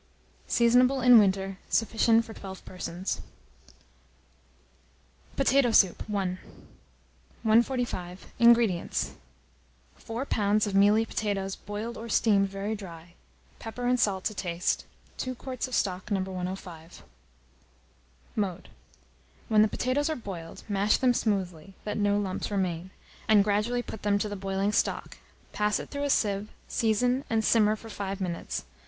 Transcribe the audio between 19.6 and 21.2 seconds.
the potatoes are boiled, mash them